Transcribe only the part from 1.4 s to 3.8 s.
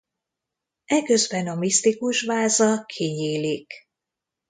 a misztikus váza kinyílik.